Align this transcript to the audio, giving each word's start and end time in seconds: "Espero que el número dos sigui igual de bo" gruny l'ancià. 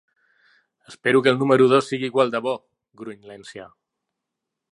"Espero 0.91 1.21
que 1.25 1.31
el 1.33 1.37
número 1.41 1.67
dos 1.73 1.89
sigui 1.91 2.09
igual 2.11 2.33
de 2.37 2.43
bo" 2.47 2.55
gruny 3.03 3.21
l'ancià. 3.27 3.71